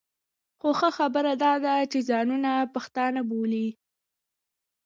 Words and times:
خو 0.59 0.69
ښه 0.79 0.89
خبره 0.97 1.31
دا 1.45 1.53
ده 1.65 1.75
چې 1.91 1.99
ځانونه 2.09 2.51
پښتانه 2.73 3.21
بولي. 3.29 3.67